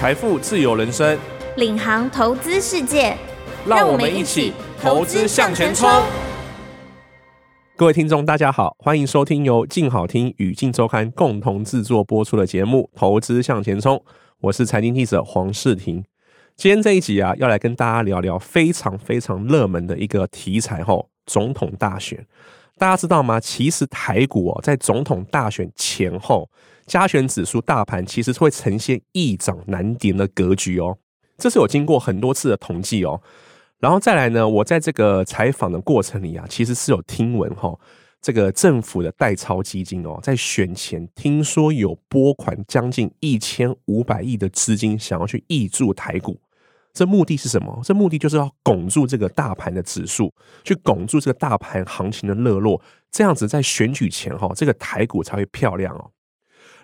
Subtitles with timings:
[0.00, 1.18] 财富自由人生，
[1.58, 3.14] 领航投资世界，
[3.66, 5.86] 让我们一起投资向前冲。
[7.76, 13.94] 各位听众，大家好，欢迎收听由静好听与静周刊共同制作播出的节目《投资向前冲》，
[14.40, 16.02] 我是财经记者黄世廷。
[16.56, 22.26] 今天这一集啊，要来跟大家聊聊非常非常热门的一个题材吼，总统大选。
[22.78, 23.38] 大家知道吗？
[23.38, 26.48] 其实台股哦，在总统大选前后，
[26.90, 30.98] 加权指数大盘其实会呈现易涨难跌的格局哦。
[31.38, 33.22] 这是有经过很多次的统计哦。
[33.78, 37.78] 然后再来呢，我在这个采访的过程里啊，其实是有听闻哈，
[38.20, 46.40] 这个政府的代操基金哦，在选前听说有拨款将近一千五百亿的资金，想要去挹注台股。
[46.92, 47.80] 这目的是什么？
[47.84, 50.34] 这目的就是要拱住这个大盘的指数，
[50.64, 52.82] 去拱住这个大盘行情的热络，
[53.12, 56.10] 这样子在选举前哈，这个台股才会漂亮哦。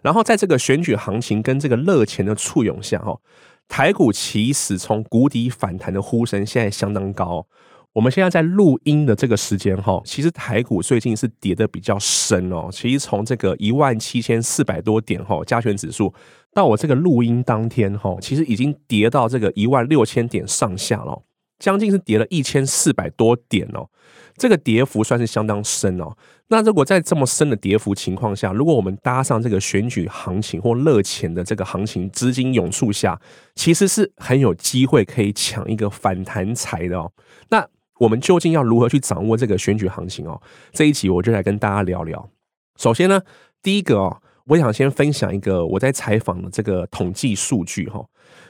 [0.06, 3.18] 然后在这个选举行情跟这个热钱的簇拥下哈，
[3.66, 7.44] 台股其实从谷底反弹的呼声现在相当高。
[7.92, 12.68] 我们现在在录音的这个时间哈，其实台股最近是跌的比较深哦。
[12.70, 16.14] 其实从这个一万七千四百多点哈，加权指数
[16.54, 21.20] 到我这个录音当天哈，其实已经跌到这个一万六千点上下了，
[21.58, 23.88] 将近是跌了一千四百多点哦。
[24.36, 26.14] 这个跌幅算是相当深哦。
[26.48, 33.18] 那如果在这么深的跌幅情况下，如果我们搭上这个选举行情或热钱的这个行情资金涌出下，
[33.54, 37.10] 其实是很有机会可以抢一个反弹财的哦。
[37.48, 37.66] 那
[37.98, 40.40] 我们究竟要如何去掌握这个选举行情哦？
[40.72, 42.28] 这一集我就来跟大家聊聊。
[42.76, 43.22] 首先呢，
[43.62, 48.04] 第一个哦，我想先分享一个我在采访的这个统计数据哈。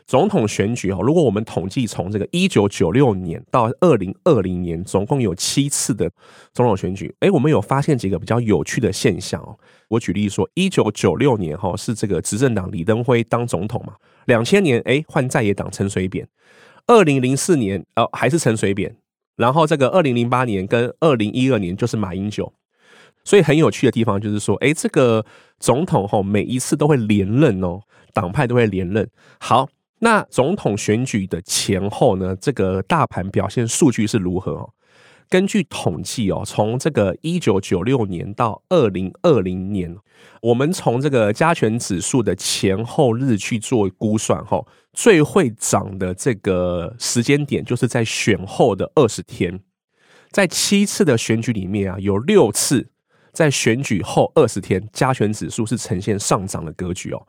[0.07, 6.09] 总统选举哈，如果我们统计从这个一九九六年到二零二零年，总共有七次的
[6.53, 9.59] 总统选举，诶，我们有发现几个比较有趣的现象哦。
[9.89, 13.95] 我举例说，一九九六年哈是这个执政党李登辉当总统嘛，
[14.27, 16.29] 两千年诶换在野党陈水扁，
[16.87, 18.95] 二零零四年哦还是陈水扁。
[19.37, 22.53] 然后这个二零零八年跟二零一二年就是马英九，
[23.25, 25.27] 所以很有趣的地方就是说，哎，这个
[25.59, 27.81] 总统吼每一次都会连任哦，
[28.13, 29.09] 党派都会连任。
[29.39, 29.69] 好，
[30.01, 34.71] 那总统选举的前后呢，这个大盘表现数据是如何哦？
[35.29, 39.97] 根据统计哦，从这个一九九六年到二零二零年，
[40.41, 49.59] 我们从这个加权指数的前后日去做估算哈，最会涨的这个时间点就是在选后的二十天，
[50.31, 52.91] 在七次的选举里面啊，有六次
[53.37, 57.23] 在选举后二十天加权指数是呈现上涨的格局哦，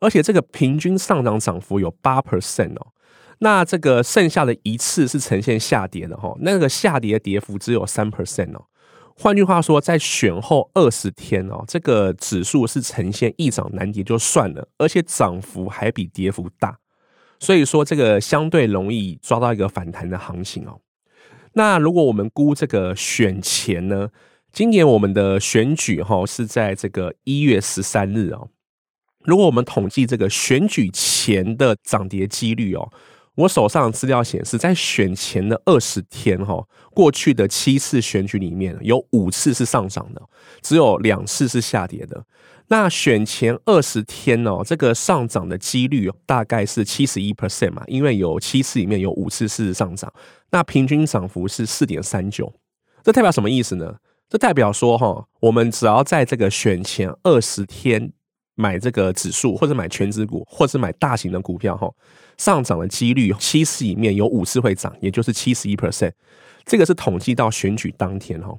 [0.00, 2.88] 而且这个平均上涨涨幅有八 percent 哦。
[3.38, 8.64] 那这个剩下的一次是呈现下跌的哈，那个下跌跌幅只有三 percent 哦。
[9.14, 16.76] 换句话说，在选后二十天哦，这个指数是呈现易涨难跌就算了，而且涨幅还比跌幅大，
[17.38, 20.80] 所以说这个相对容易抓到一个反弹的行情哦。
[21.52, 24.08] 那如果我们估这个选前呢，
[24.52, 28.48] 今年我们的选举哈是在这个一月十三日哦。
[29.24, 32.92] 如果我们统计这个选举前的涨跌几率哦。
[33.36, 40.20] 我手上的资料显示，在选前的二十天，哈，过去的七次选举里面有五次是上涨的，
[40.60, 42.26] 只有两次是下跌的。
[42.68, 50.12] 那选前二十天哦，这个上涨的几率大概是七十一 percent 嘛，因为有七次里面有五次是上涨，
[50.50, 52.52] 那平均涨幅是四点三九。
[53.02, 53.96] 这代表什么意思呢？
[54.32, 58.14] 这代表说，哈，我们只要在这个选前二十天。
[58.54, 61.90] 买这个指数，或者买权值股，或者买大型的股票，哈，
[62.36, 66.12] 上涨的几率七次里面有五次会涨，也就是七十一 percent。
[66.66, 68.54] 这个是统计到选举当天，哈。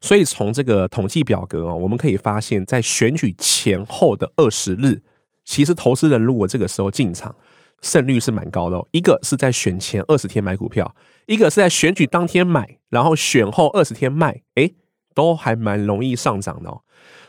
[0.00, 5.02] 所以从这个统计表格啊，我们可以发现，在选举前后的二十日，
[5.44, 7.34] 其实投资人如果这个时候进场，
[7.82, 8.88] 胜率是蛮高的哦。
[8.92, 10.94] 一个是在选前二十天买股票，
[11.26, 14.72] 一个是在选举当天买，然后选后二十天卖，诶，
[15.14, 16.80] 都还蛮容易上涨的哦。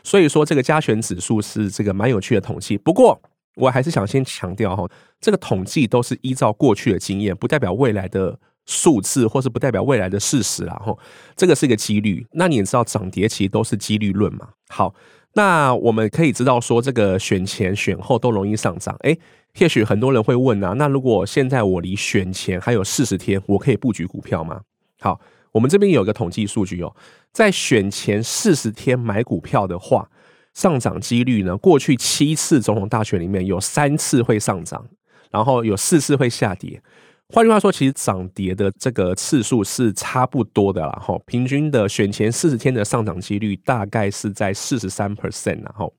[0.02, 2.76] 所以说，这个加权指数是这个蛮有趣的统计。
[2.76, 3.18] 不过，
[3.56, 4.86] 我还是想先强调哈，
[5.20, 10.74] 这个统计都是依照过去的经验，不代表未来的数字，或是不代表未来的事实啦。
[10.74, 10.94] 哈，
[11.36, 12.26] 这个是一个几率。
[12.32, 14.48] 那你也知道，涨跌其实都是几率论嘛。
[14.68, 14.94] 好，
[15.32, 18.94] 那我们可以知道说，这个选前选后都容易上涨。
[19.04, 19.18] 诶，
[19.58, 24.60] 也许很多人会问啊，那如果现在我离选前还有四十天，我可以布局股票吗？
[25.00, 25.18] 好。
[25.54, 26.94] 我们这边有一个统计数据哦，
[27.32, 30.10] 在选前四十天买股票的话，
[30.52, 31.56] 上涨几率呢？
[31.56, 34.84] 过去七次总统大选里面有三次会上涨，
[35.30, 36.82] 然后有四次会下跌。
[37.28, 40.90] 换句话说，其实涨跌的这个次数是差不多的啦。
[41.00, 45.94] 哈，平均的选前四十天的上涨几率大概是在四十三 percent，然后。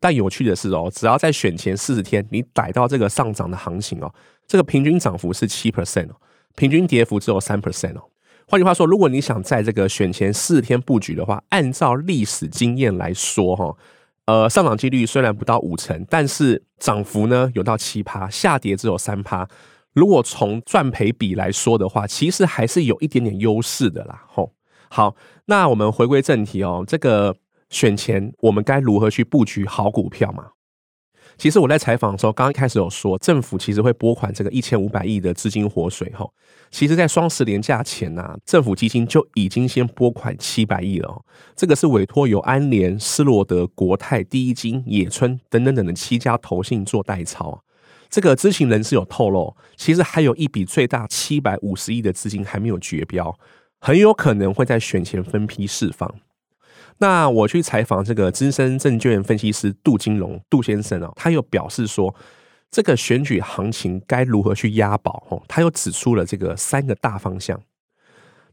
[0.00, 4.14] 但有趣的是哦，只要在选前四十天，你逮到这个上涨的行情哦，
[4.46, 6.16] 这个平均涨幅是七 percent 哦，
[6.54, 8.02] 平均跌幅只有三 percent 哦。
[8.46, 13.76] 换句话说，如果你想在这个选前四天布局的话，按照历史经验来说哈，
[14.26, 19.48] 呃，上涨几率虽然不到五成，但是涨幅呢有到七趴，下跌只有三趴。
[19.92, 24.24] 如果从赚赔比来说的话，其实还是有一点点优势的啦。
[24.26, 24.52] 吼，
[24.88, 25.14] 好，
[25.46, 27.36] 那我们回归正题哦，这个
[27.70, 30.48] 选前我们该如何去布局好股票嘛？
[31.36, 36.26] 其实我在采访的时候，刚刚一开始有说，政府其实会拨款这个一千五百亿的资金活水哈。
[36.70, 41.22] 其实，在双十连假前呐、啊，政府基金就已经先拨款七百亿了。
[41.54, 47.62] 这个是委托由安联、施罗德、国泰、第一金、野村等等等的七家投信做代操。
[48.10, 53.36] 这个知情人士有透露，其实还有一笔最大七百五十亿的资金还没有决标，
[53.80, 56.12] 很有可能会在选前分批释放。
[56.98, 62.14] 那我去采访这个资深证券分析师杜金龙杜先生啊，他又表示说，
[62.70, 65.26] 这个选举行情该如何去押宝？
[65.28, 67.60] 哦，他又指出了这个三个大方向。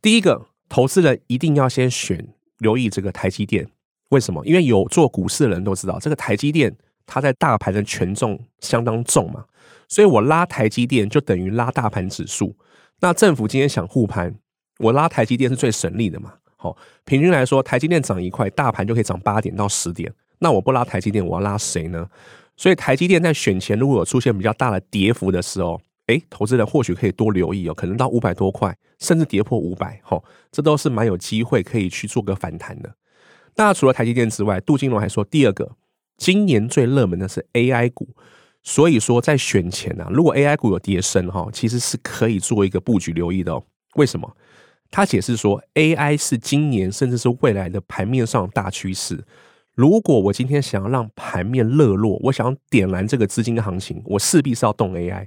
[0.01, 2.27] 第一个，投资人一定要先选
[2.57, 3.67] 留意这个台积电，
[4.09, 4.45] 为什么？
[4.45, 9.45] 因为有做股市的人都知道，这个台积电它在大盘的权重相当重嘛，
[9.87, 12.55] 所以我拉台积电就等于拉大盘指数。
[12.99, 14.35] 那政府今天想护盘，
[14.79, 16.33] 我拉台积电是最省力的嘛。
[16.61, 20.13] 好，平均来说，台积电涨一块，大盘就可以涨八点到十点。
[20.37, 22.07] 那我不拉台积电，我要拉谁呢？
[22.55, 32.93] 所以台积电在选前如果有出现比较大的跌幅的时候，诶，投资人或许可以多留意哦，可能到五百多块，甚至跌破五百，吼，这都是蛮有机会可以去做个反弹的。
[33.55, 35.71] 那除了台积电之外，杜金龙还说，第二个，
[36.17, 38.07] 今年最热门的是 AI 股，
[38.61, 43.63] 所以说在选前啊，如果 AI 股有跌升哈，其实是可以做一个布局留意的哦。
[43.95, 44.37] 为什么？
[44.91, 49.23] 他解释说，AI 是今年甚至是未来的盘面上大趋势。
[49.73, 55.25] 如果我今天想要让盘面热络，我想要点燃这个资金的行情，我势必是要动 AI，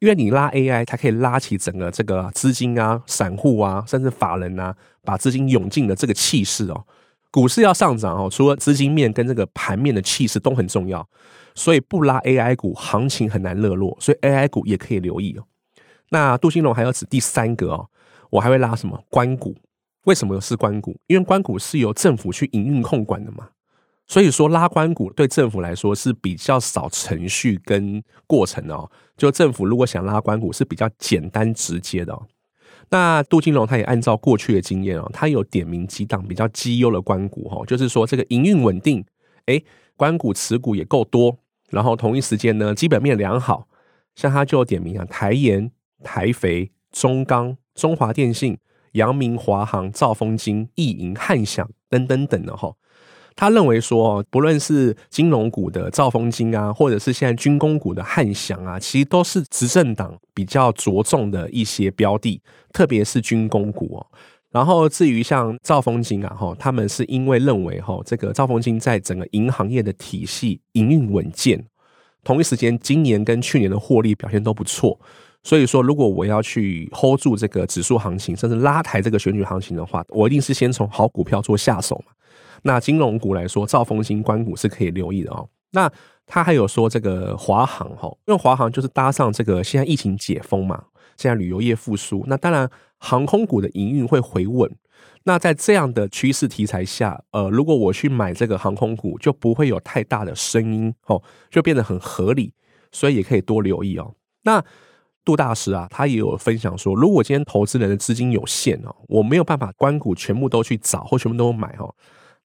[0.00, 6.84] 因为你拉 AI，它可以拉起整个这个资金啊、散户啊，甚至法人啊，把资金涌进的这个气势哦。
[7.30, 11.08] 股市要上涨哦，除了资金面跟这个盘面的气势都很重要，
[11.54, 15.44] 所以不拉 AI 股，行情很难热络，所以 AI 股也可以留意哦。
[16.10, 17.88] 那杜兴龙还要指第三个哦。
[18.36, 19.54] 我还会拉什么官股？
[20.04, 20.94] 为什么是官股？
[21.06, 23.48] 因为官股是由政府去营运控管的嘛，
[24.06, 28.90] 所以说拉官股对政府来说是比较少程序跟过程哦。
[29.16, 32.26] 就政府如果想拉官股是比较简单直接的哦。
[32.90, 39.02] 那杜金龙他也按照过去的经验哦，他有点名几档比较绩优的官股哈，就是说这个营运稳定，
[39.46, 39.64] 诶，
[39.96, 41.38] 官股持股也够多，
[41.70, 43.66] 然后同一时间呢基本面良好，
[44.14, 45.72] 像他就点名啊，台盐、
[46.04, 47.56] 台肥、中钢。
[47.76, 48.58] 中华电信、
[48.92, 52.72] 阳明、华航、兆丰金、易银、汉翔等等等的哈，
[53.36, 62.40] 他认为说，不论是金融股的兆丰金啊，或者是现在军工股的汉翔啊，其实都是执政党比较着重的一些标的，
[62.72, 64.06] 特别是军工股哦。
[64.50, 71.62] 然后至于像兆丰金啊，哈，他们是因为认为哈，这个兆丰金在整个银行业的体系营运稳健，
[72.24, 74.98] 同一时间今年跟去年的获利表现都不错。
[75.46, 82.12] 所以说，如果我要去 hold 住这个指数行情，甚至拉抬这个选举行情的话，我一定是先从好股票做下手嘛。
[82.62, 85.48] 那金融股来说，兆丰金、关股是可以留意的哦。
[85.70, 85.88] 那
[86.26, 90.82] 他还有说这个华航哈，因为华航就是搭上这个现在疫情解封嘛，
[91.16, 94.68] 现在旅游业复苏，那当然航空股的营运会回稳。
[95.22, 102.52] 那在这样的趋势题材下，呃，如果我去买这个航空股，就不会有太大的声音哦，就变得很合理，
[102.90, 104.12] 所以也可以多留意哦。
[104.42, 104.64] 那
[105.26, 111.92] 杜大师啊，他也有分享说，如果今天投资人的资金有限哦，我没有办法关股全部都去找或全部都买哦。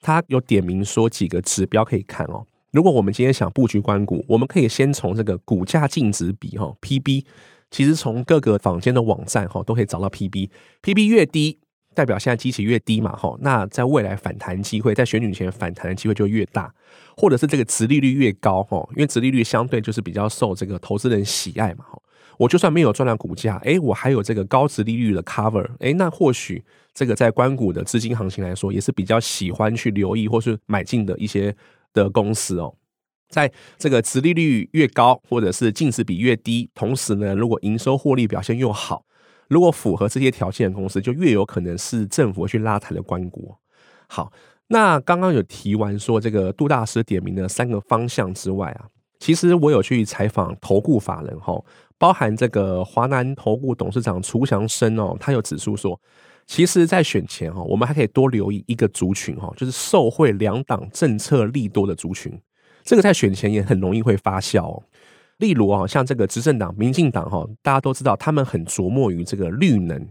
[0.01, 2.43] 他有点名说几个指标可以看哦。
[2.71, 7.23] 如果我们今天想布局关股，我们可以先从这个股价净值比哈 PB，
[7.69, 11.59] 其实从各个坊间的网站哈都可以找到 PB，PB 越低
[11.93, 16.73] 代表现在基期越低嘛哈，那在未来反弹机会，在选举前反弹的机会就越大，
[17.15, 22.01] 或者是这个殖利率越高哈，因为殖利率相对就是比较受这个投资人喜爱嘛哈。
[22.41, 31.55] 我就算没有赚到股价，诶，我还有这个高殖利率的 cover，诶，那或许这个在关股的资金行情来说，也是比较喜欢去留意或是买进的一些
[31.93, 32.73] 的公司哦。
[33.29, 39.05] 在这个殖利率越高，或者是净值比越低，同时呢，如果营收获利表现又好，
[39.47, 43.55] 如果符合这些条件的公司，就越有可能是政府去拉抬的关股。
[44.07, 44.33] 好，
[44.69, 48.89] 那刚刚有提完说这个杜大师点名的三个方向之外啊，
[49.21, 51.53] 其实我有去采访投顾法人哈。
[51.97, 55.97] 包含这个华南投顾董事长楚祥生哦，他有指出说，
[56.47, 62.33] 其实，在选前哈，我们还可以多留意一个族群哈，就是受惠两党政策利多的族群。
[62.83, 64.81] 这个在选前也很容易会发酵。
[65.37, 70.07] 例如啊，像这个执政党民进党哈，大家都知道他们很琢磨于这个绿能，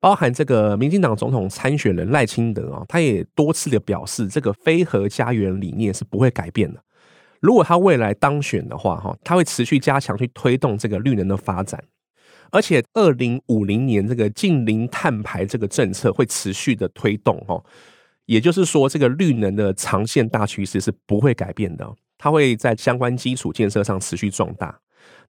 [0.00, 6.82] 包含这个民进党总统参选人赖清德啊，他也多次的表示，这个非核家园理念是不会改变的。
[7.42, 11.82] 如果他未来当选的话哈，他会持续加强去推动这个绿能的发展，
[12.52, 17.62] 而且二零五零年这个近零碳排这个政策会持续的推动哈，
[18.26, 21.92] 也就是说，这个绿能的长线大趋势是不会改变的。
[22.16, 24.78] 它会在相关基础建设上持续壮大。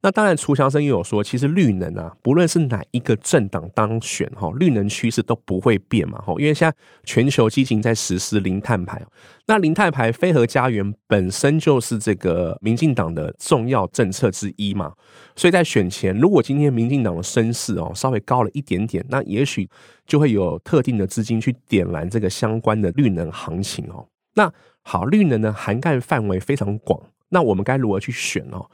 [0.02, 6.76] 那当然，楚强生也有说，其实绿能啊，不论是哪一个政党当选哈，绿能趋势都不会变嘛哈，因为现在
[7.06, 9.02] 全球基金在实施零碳排。
[9.46, 14.92] 那零碳排非核家园本身就是这个民进党的重要政策之一嘛，
[15.38, 19.70] 所以在选前，如果今天民进党的声势哦稍微高了一点点，那也许
[20.06, 24.06] 就会有特定的资金去点燃这个相关的绿能行情哦。
[24.34, 24.52] 那
[24.82, 27.00] 好，绿能呢，涵盖范围非常广，
[27.30, 28.70] 那我们该如何去选哦？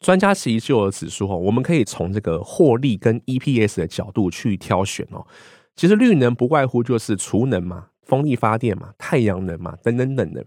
[0.00, 5.26] 专家其实就有指出哦，我们可以从这个获利跟 EPS 的角度去挑选哦。
[5.74, 10.44] 其实绿能不外乎就是储能嘛、风力发电嘛、太阳能嘛等等等等。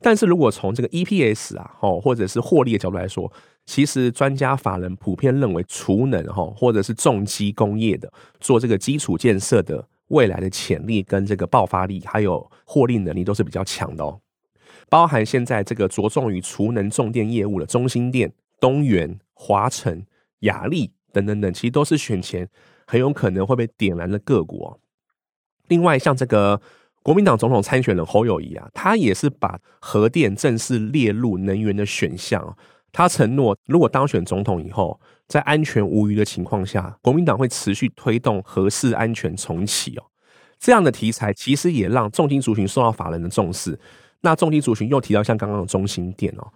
[0.00, 3.30] 但是如果从这个 EPS 啊，哦或者是获利的角度来说，
[3.66, 14.20] 其实专家法人普遍认为储能哈，或者是重机工业的做这个基础建设的未来的潜力跟这个爆发力，还有获利能力都是比较强的哦。
[14.88, 20.04] 包含现在这个着重于储能重电业务的中兴电、东元、华城、
[20.40, 22.48] 亚利等等等，其实都是选前
[22.86, 24.78] 很有可能会被点燃的个股。
[25.68, 26.60] 另外，像这个
[27.02, 32.56] 国民党总统参选人侯友谊啊，他也是把核电正式列入能源的选项。
[32.92, 40.02] 他承诺，如果当选总统以后，在安全无虞的情况下，国民党会持续推动核四安全重启哦。
[40.58, 43.78] 这样的题材其实也让重金族群受到法人的重视。
[44.22, 46.52] 那重金族群又提到像刚刚的中兴电哦，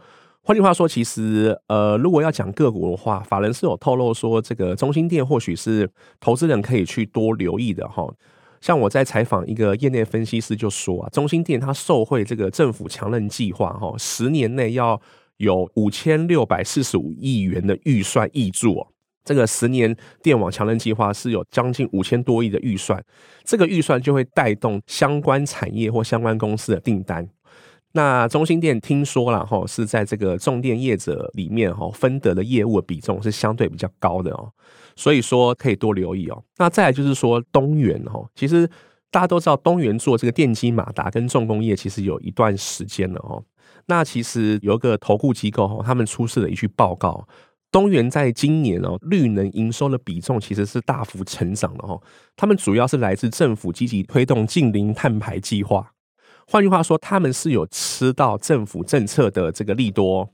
[0.47, 8.07] 换句话说，其实呃，如果要讲个股的话，法人是有透露说，这个中兴电或许是投资人可以去多留意的哈。
[8.61, 15.01] 像我在采访一个业内分析师就说啊，中兴电它受惠这个政府强韧计划哈，十年内要
[15.39, 18.87] 有五千六百四十五亿元的预算挹注。
[19.25, 23.03] 这个十年电网强韧计划是有将近五千多亿的预算，
[23.45, 27.27] 这个预算就会带动相关产业或相关公司的订单。
[27.97, 34.51] 那中兴电听说了哈，是在这个重电业者里面哈，分得的业务的比重是相对比较高的哦，
[34.97, 36.43] 所以说可以多留意哦。
[36.57, 38.69] 那再来就是说东元哈，其实
[39.13, 43.41] 大家都知道东元做这个电机马达跟重工业其实有一段时间了哦。
[43.87, 47.29] 那其实有一个投顾机构哈，他们出示了一句报告，
[47.71, 52.03] 东元在今年哦绿能营收的比重其实是大幅成长的哦。
[52.35, 55.93] 他们主要是来自政府积极推动近零碳排计划。
[56.47, 60.29] 换句话说，他们是有吃到政府政策的这个利多，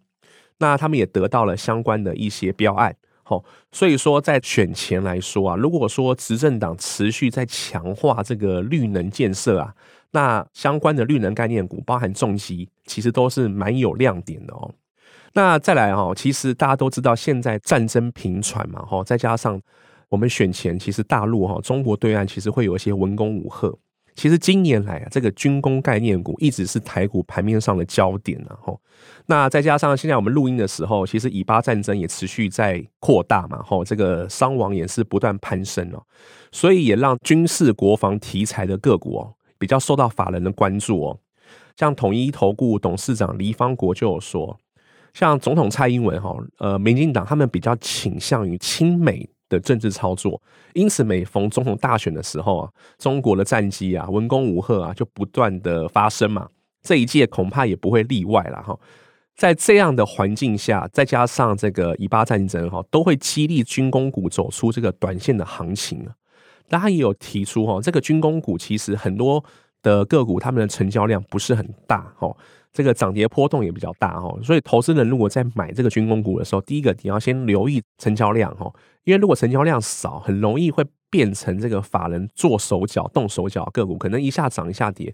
[0.58, 9.74] 那他们也得到了相关的一些标案，吼，所以说在选前来说啊，如果说执政党持续在强化这个绿能建设啊，
[10.10, 14.74] 那相关的绿能概念股，包含重机，其实都是蛮有亮点的哦。
[15.32, 19.60] 那再来哈，其实大家都知道现在战争频传嘛，吼，再加上
[20.08, 23.72] 我们选前，其实大陆哈，中国对岸其实会有一些文攻武吓。
[24.20, 28.78] 其实今年来啊，这个军工概念股一直是台股盘面上的焦点，然后
[29.24, 36.02] 那再加上现在我们录音的时候，其实以巴战争也持续在扩大嘛，吼，这个伤亡也是不断攀升哦，
[36.52, 41.18] 所以也让军事国防题材的个股哦比较受到法人的关注哦。
[41.78, 44.54] 像统一投顾董事长黎方国就有说，
[45.14, 49.26] 像总统蔡英文哈，呃，民进党他们比较倾向于亲美。
[49.50, 50.40] 的政治操作，
[50.72, 56.48] 因此每逢总统大选的时候啊，中国的战机啊、文攻武吓啊，就不断的发生嘛。
[56.82, 58.74] 这一届恐怕也不会例外了哈。
[59.36, 66.14] 在这样的环境下，再加上这个以巴战争哈，都会激励军工股走出这个短线的行情啊。
[66.68, 69.44] 大家也有提出哈，这个军工股其实很多
[69.82, 72.34] 的个股，他们的成交量不是很大哈。
[72.72, 78.72] 这个涨跌波动也比较大哈，所以投资人如果在买这个军工股的时候，第一个你要先留意成交量哈，
[79.04, 85.12] 因为如果成交量少，很容易会变成这个法人做手脚、动手脚个股，可能一下涨一下跌，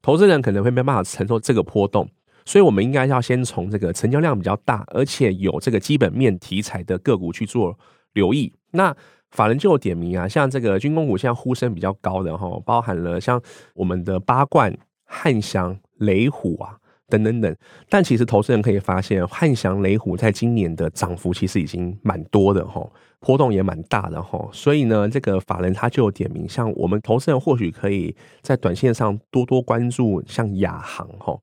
[0.00, 2.08] 投资人可能会没办法承受这个波动，
[2.44, 7.76] 所以我们应该要先从这个成交量比较大，而且有这个基本面题材的个股去做
[8.12, 8.52] 留意。
[8.70, 8.94] 那
[9.32, 13.42] 法人就有点名啊，像这个军工股现在呼声比较高的哈，包含了像
[13.74, 14.72] 我们的八冠、
[15.04, 16.78] 汉翔、雷虎啊。
[17.08, 17.54] 等等等，
[17.88, 22.88] 但其实投资人可以发现，汉翔、雷虎在今年的涨幅其实已经蛮多的哈，
[23.20, 31.38] 波动也蛮大的哈，所以呢，这个法人他就有点名，像我们投资人或许可以在短线上多多关注像亚航哈，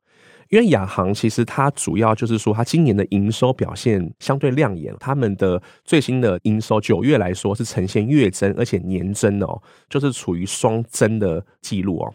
[0.49, 12.11] 因为亚航其实它主要就是说，它今年的营收表现相对亮眼，他们的最新的营收九月来说是呈现月增，而且年增哦，就是处于双增的记录哦。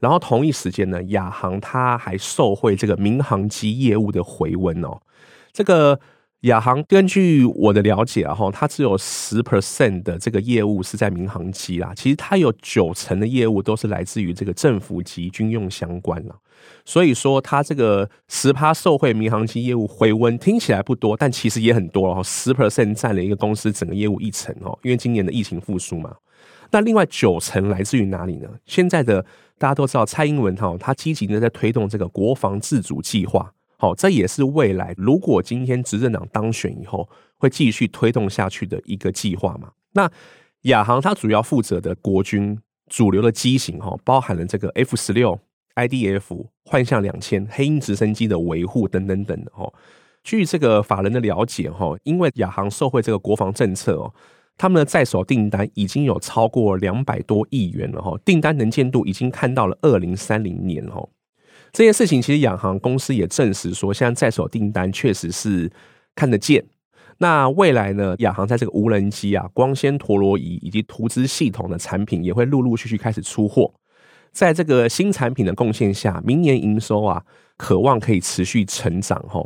[0.00, 5.00] 然后同一时间呢，亚航它还受惠这个民航机业务的回温哦，
[5.52, 5.98] 这个。
[6.42, 11.92] 亚航根据我的了解啊，哈，它只有十 percent 的这个业务是在民航机啦。
[11.96, 16.36] 其实它有九成的业务都是来自于这个政府级军用相关啦。
[16.84, 22.22] 所以说，它这个十趴受惠民航机业务回温，听起来不多，但其实也很多哦。
[22.22, 26.14] 十 percent 占了一个公司整个业务一成哦，因为今年的疫情复苏嘛。
[26.70, 28.48] 那另外九成来自于哪里呢？
[28.66, 29.24] 现在的
[29.56, 33.52] 大家都知道，蔡英文哈，他积极的在推动这个国防自主计划。
[33.76, 39.70] 好，这也是未来如果今天执政党当选以后会继续推动下去的一个计划嘛。
[39.92, 40.10] 那
[40.62, 42.58] 亚航它主要负责的国军
[42.88, 45.38] 主流的机型哈，包含了这个 F 十六、
[45.76, 49.72] IDF、幻象两千、黑鹰直升机的维护等等等哈。
[50.24, 54.12] 据这个法人的了解哈，因为亚航受惠这个国防政策哦，
[54.58, 61.08] 他们的在手订单已经有超过两百多亿元了哈，订单能见度已经看到了二零三零年哈。
[61.72, 65.70] 这件事情其实亚航公司也证实说，现在在手订单确实是
[66.14, 66.66] 看得见。
[67.18, 73.72] 那未来呢，亚航在这个无人机啊、光纤陀螺仪以及图资系统的产品也会陆陆续续开始出货。
[74.32, 77.24] 在这个新产品的贡献下，明年营收啊，
[77.56, 79.20] 渴望可以持续成长。
[79.28, 79.44] 哈，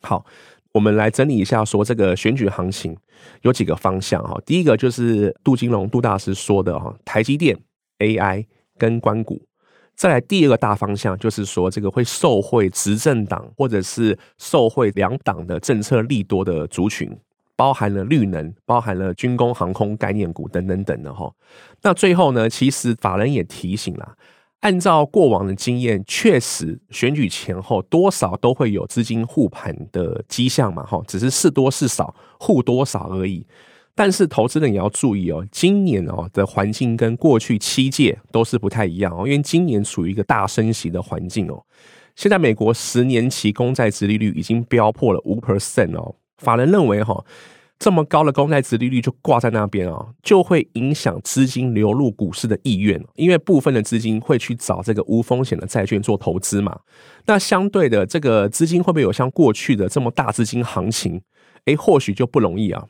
[0.00, 0.24] 好，
[0.72, 2.96] 我们来整理一下，说这个选举行情
[3.42, 4.40] 有几个方向哈。
[4.46, 7.58] 第一个就是杜金龙杜大师说的哈，台积电、
[7.98, 8.46] AI
[8.78, 9.42] 跟关谷。
[9.94, 17.14] 再来第二个大方向，就是说这个会受惠执政党或者是受惠两党的政策利多的族群，
[17.54, 21.30] 包含了绿能，包含了军工、航空概念股等等等的哈。
[21.82, 24.16] 那最后呢，其实法人也提醒了，
[24.62, 33.44] 按照过往的经验，确实选举前后多少都会有资金护盘的迹象嘛，哈，只是是多是少，护多少而已。
[33.94, 41.60] 但是投资人也要注意哦，今年哦的环境跟过去七届都是不太一样哦，因为今年处于一个大升息的环境哦。
[42.14, 47.24] 现在美国十年期公债殖利率已经飙破了五 percent 哦，法人认为哈，
[47.82, 56.78] 这么高的公债殖利率就挂在那边啊，就会影响资金流入股市的意愿，因为部分的资金会去找这个无风险的债券做投资嘛。
[57.26, 61.22] 那相对的，这个资金会不会有像过去的这么大资金行情？
[61.64, 62.84] 诶，或许就不容易啊。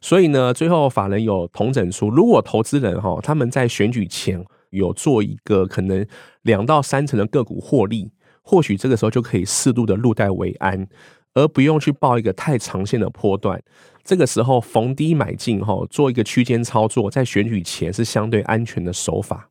[0.00, 6.04] 所以呢，最后法人有同整出，如果投资人哈他们在选举前有做一个可能
[6.42, 8.10] 两到三成的个股获利，
[8.42, 10.88] 或许这个时候就可以适度的入袋为安，
[11.34, 13.62] 而不用去抱一个太长线的波段。
[14.04, 19.48] 这个时候逢低买进哈，做一个区间操作，在选举前是相对安全的手法。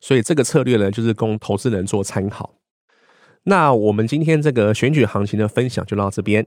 [0.00, 2.54] 所以这个策略呢，就是供投资人做参考。
[3.44, 6.46] 那我们今天这个选举行情的分享就到这边。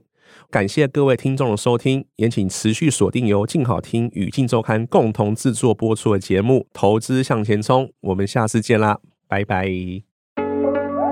[0.50, 9.70] 感谢各位听众的收听，也请持续锁定由静好听与镜周刊共同制作播出的节目《投资向前冲》，我们下次见啦，拜拜！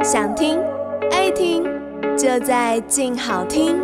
[0.02, 0.58] 想听，
[2.16, 3.80] 就在静好听。